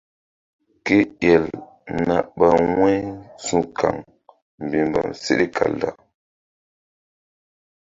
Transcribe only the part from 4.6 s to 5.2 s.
mbihmbam